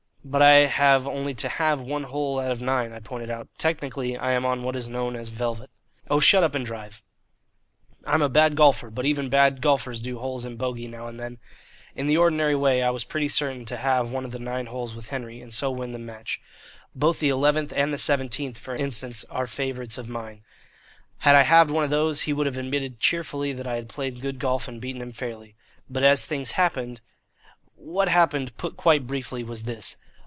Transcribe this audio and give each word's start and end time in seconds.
"But 0.23 0.43
I 0.43 0.51
have 0.67 1.07
only 1.07 1.33
to 1.33 1.49
halve 1.49 1.81
one 1.81 2.03
hole 2.03 2.39
out 2.39 2.51
of 2.51 2.61
nine," 2.61 2.93
I 2.93 2.99
pointed 2.99 3.31
out. 3.31 3.49
"Technically 3.57 4.15
I 4.15 4.33
am 4.33 4.45
on 4.45 4.61
what 4.61 4.75
is 4.75 4.87
known 4.87 5.15
as 5.15 5.29
velvet." 5.29 5.71
"Oh, 6.11 6.19
shut 6.19 6.43
up 6.43 6.53
and 6.53 6.63
drive." 6.63 7.01
I 8.05 8.13
am 8.13 8.21
a 8.21 8.29
bad 8.29 8.55
golfer, 8.55 8.91
but 8.91 9.07
even 9.07 9.29
bad 9.29 9.61
golfers 9.63 9.99
do 9.99 10.19
holes 10.19 10.45
in 10.45 10.57
bogey 10.57 10.87
now 10.87 11.07
and 11.07 11.19
then. 11.19 11.39
In 11.95 12.05
the 12.05 12.17
ordinary 12.17 12.55
way 12.55 12.83
I 12.83 12.91
was 12.91 13.03
pretty 13.03 13.29
certain 13.29 13.65
to 13.65 13.77
halve 13.77 14.11
one 14.11 14.23
of 14.23 14.29
the 14.31 14.37
nine 14.39 14.67
holes 14.67 14.93
with 14.93 15.09
Henry, 15.09 15.41
and 15.41 15.51
so 15.51 15.71
win 15.71 15.91
the 15.91 15.97
match. 15.99 16.39
Both 16.93 17.19
the 17.19 17.29
eleventh 17.29 17.73
and 17.75 17.91
the 17.91 17.97
seventeenth, 17.97 18.59
for 18.59 18.75
instance, 18.75 19.25
are 19.31 19.47
favourites 19.47 19.97
of 19.97 20.07
mine. 20.07 20.43
Had 21.17 21.35
I 21.35 21.41
halved 21.41 21.71
one 21.71 21.83
of 21.83 21.89
those, 21.89 22.21
he 22.21 22.31
would 22.31 22.45
have 22.45 22.57
admitted 22.57 22.99
cheerfully 22.99 23.53
that 23.53 23.65
I 23.67 23.73
had 23.77 23.89
played 23.89 24.21
good 24.21 24.37
golf 24.37 24.67
and 24.67 24.79
beaten 24.79 25.01
him 25.01 25.13
fairly. 25.13 25.55
But 25.89 26.03
as 26.03 26.25
things 26.27 26.51
happened 26.51 27.01
What 27.73 28.07
happened, 28.07 28.55
put 28.57 28.77
quite 28.77 29.07
briefly, 29.07 29.43
was 29.43 29.63
this. 29.63 29.97